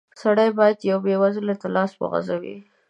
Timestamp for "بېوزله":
1.05-1.55